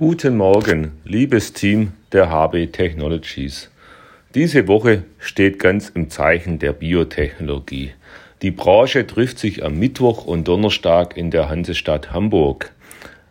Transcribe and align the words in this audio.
Guten 0.00 0.36
Morgen, 0.36 0.92
liebes 1.04 1.54
Team 1.54 1.90
der 2.12 2.30
HB 2.30 2.68
Technologies. 2.70 3.68
Diese 4.32 4.68
Woche 4.68 5.02
steht 5.18 5.58
ganz 5.58 5.88
im 5.88 6.08
Zeichen 6.08 6.60
der 6.60 6.72
Biotechnologie. 6.72 7.90
Die 8.40 8.52
Branche 8.52 9.08
trifft 9.08 9.40
sich 9.40 9.64
am 9.64 9.76
Mittwoch 9.76 10.24
und 10.24 10.46
Donnerstag 10.46 11.16
in 11.16 11.32
der 11.32 11.48
Hansestadt 11.48 12.12
Hamburg. 12.12 12.70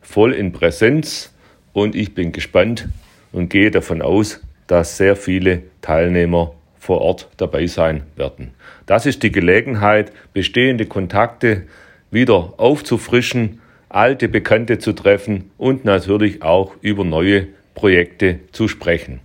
Voll 0.00 0.32
in 0.32 0.50
Präsenz 0.50 1.32
und 1.74 1.94
ich 1.94 2.16
bin 2.16 2.32
gespannt 2.32 2.88
und 3.30 3.50
gehe 3.50 3.70
davon 3.70 4.02
aus, 4.02 4.40
dass 4.66 4.96
sehr 4.96 5.14
viele 5.14 5.62
Teilnehmer 5.80 6.54
vor 6.80 7.02
Ort 7.02 7.28
dabei 7.36 7.68
sein 7.68 8.02
werden. 8.16 8.50
Das 8.84 9.06
ist 9.06 9.22
die 9.22 9.30
Gelegenheit, 9.30 10.10
bestehende 10.32 10.86
Kontakte 10.86 11.68
wieder 12.10 12.54
aufzufrischen 12.56 13.60
alte 13.88 14.28
Bekannte 14.28 14.78
zu 14.78 14.92
treffen 14.92 15.50
und 15.58 15.84
natürlich 15.84 16.42
auch 16.42 16.74
über 16.80 17.04
neue 17.04 17.48
Projekte 17.74 18.40
zu 18.52 18.68
sprechen. 18.68 19.20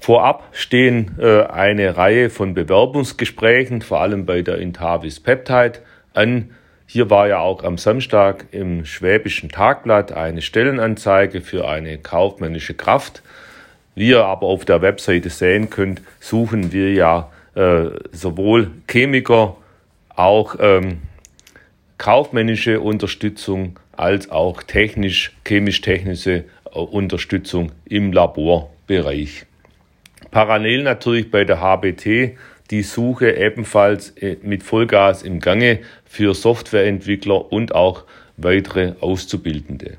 Vorab 0.00 0.48
stehen 0.52 1.16
äh, 1.18 1.42
eine 1.42 1.96
Reihe 1.96 2.30
von 2.30 2.54
Bewerbungsgesprächen, 2.54 3.82
vor 3.82 4.00
allem 4.00 4.24
bei 4.26 4.42
der 4.42 4.58
Intavis 4.58 5.20
Peptide, 5.20 5.80
an. 6.14 6.50
Hier 6.86 7.10
war 7.10 7.28
ja 7.28 7.40
auch 7.40 7.62
am 7.62 7.76
Samstag 7.76 8.46
im 8.50 8.86
Schwäbischen 8.86 9.50
Tagblatt 9.50 10.12
eine 10.12 10.40
Stellenanzeige 10.40 11.42
für 11.42 11.68
eine 11.68 11.98
kaufmännische 11.98 12.72
Kraft. 12.72 13.22
Wie 13.94 14.08
ihr 14.08 14.24
aber 14.24 14.46
auf 14.46 14.64
der 14.64 14.80
Webseite 14.80 15.28
sehen 15.28 15.68
könnt, 15.68 16.00
suchen 16.20 16.72
wir 16.72 16.92
ja 16.94 17.30
äh, 17.54 17.90
sowohl 18.12 18.70
Chemiker, 18.86 19.56
auch 20.16 20.56
ähm, 20.58 21.02
kaufmännische 21.98 22.80
Unterstützung 22.80 23.78
als 23.96 24.30
auch 24.30 24.62
technisch, 24.62 25.32
chemisch-technische 25.44 26.44
äh, 26.72 26.78
Unterstützung 26.78 27.72
im 27.84 28.12
Laborbereich. 28.12 29.44
Parallel 30.30 30.84
natürlich 30.84 31.30
bei 31.30 31.44
der 31.44 31.60
HBT 31.60 32.36
die 32.70 32.82
Suche 32.82 33.32
ebenfalls 33.32 34.10
äh, 34.10 34.36
mit 34.42 34.62
Vollgas 34.62 35.22
im 35.22 35.40
Gange 35.40 35.80
für 36.04 36.34
Softwareentwickler 36.34 37.52
und 37.52 37.74
auch 37.74 38.04
weitere 38.36 38.94
Auszubildende. 39.00 39.96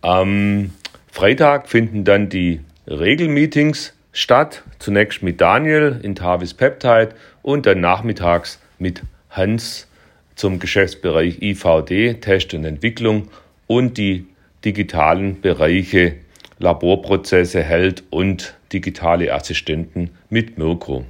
Am 0.00 0.72
Freitag 1.10 1.68
finden 1.68 2.04
dann 2.04 2.28
die 2.28 2.60
Regelmeetings 2.86 3.94
statt. 4.12 4.62
Zunächst 4.78 5.22
mit 5.22 5.40
Daniel 5.40 6.00
in 6.02 6.14
Tavis 6.14 6.54
Peptide 6.54 7.10
und 7.42 7.66
dann 7.66 7.80
nachmittags 7.80 8.60
mit 8.78 9.02
Hans 9.30 9.88
zum 10.34 10.58
Geschäftsbereich 10.58 11.42
IVD, 11.42 12.14
Test 12.20 12.54
und 12.54 12.64
Entwicklung 12.64 13.28
und 13.66 13.98
die 13.98 14.26
digitalen 14.64 15.40
Bereiche 15.40 16.14
Laborprozesse 16.58 17.62
hält 17.62 18.04
und 18.10 18.56
digitale 18.72 19.32
Assistenten 19.32 20.10
mit 20.28 20.58
Mirko. 20.58 21.04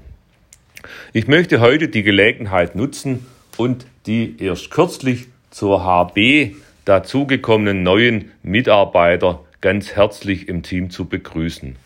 Ich 1.12 1.26
möchte 1.26 1.60
heute 1.60 1.88
die 1.88 2.02
Gelegenheit 2.02 2.76
nutzen 2.76 3.26
und 3.56 3.86
die 4.06 4.36
erst 4.38 4.70
kürzlich 4.70 5.26
zur 5.50 5.84
HB 5.84 6.54
dazugekommenen 6.84 7.82
neuen 7.82 8.30
Mitarbeiter 8.42 9.44
ganz 9.60 9.92
herzlich 9.96 10.48
im 10.48 10.62
Team 10.62 10.90
zu 10.90 11.06
begrüßen. 11.06 11.76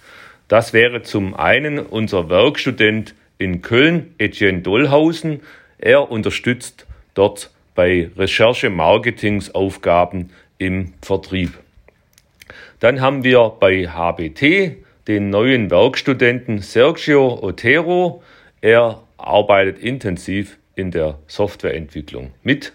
Das 0.48 0.72
wäre 0.72 1.02
zum 1.02 1.34
einen 1.34 1.78
unser 1.78 2.28
Werkstudent 2.28 3.14
in 3.38 3.62
Köln, 3.62 4.14
Etienne 4.18 4.60
Dollhausen, 4.60 5.40
er 5.82 6.10
unterstützt 6.10 6.86
dort 7.14 7.50
bei 7.74 8.10
Recherche-Marketingsaufgaben 8.16 10.30
im 10.58 10.92
Vertrieb. 11.02 11.58
Dann 12.80 13.00
haben 13.00 13.24
wir 13.24 13.52
bei 13.60 13.88
HBT 13.88 14.76
den 15.08 15.30
neuen 15.30 15.70
Werkstudenten 15.70 16.60
Sergio 16.60 17.42
Otero. 17.42 18.22
Er 18.60 19.02
arbeitet 19.18 19.78
intensiv 19.78 20.58
in 20.74 20.90
der 20.90 21.18
Softwareentwicklung 21.26 22.32
mit. 22.42 22.72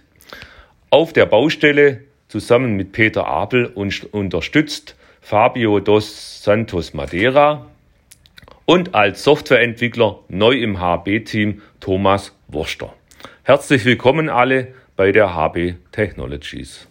Auf 0.89 1.13
der 1.13 1.25
Baustelle 1.25 2.01
zusammen 2.27 2.75
mit 2.75 2.91
Peter 2.91 3.27
Abel 3.27 3.65
und 3.65 4.13
unterstützt 4.13 4.95
Fabio 5.21 5.79
dos 5.79 6.43
Santos 6.43 6.93
Madeira 6.93 7.67
und 8.65 8.95
als 8.95 9.23
Softwareentwickler 9.23 10.19
neu 10.27 10.53
im 10.53 10.79
HB-Team 10.79 11.61
Thomas 11.79 12.36
Wurster. 12.47 12.93
Herzlich 13.43 13.83
willkommen 13.83 14.29
alle 14.29 14.73
bei 14.95 15.11
der 15.11 15.35
HB 15.35 15.75
Technologies. 15.91 16.87